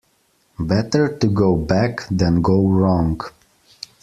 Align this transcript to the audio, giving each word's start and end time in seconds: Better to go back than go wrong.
Better 0.59 1.15
to 1.19 1.27
go 1.27 1.55
back 1.55 2.07
than 2.09 2.41
go 2.41 2.67
wrong. 2.67 3.21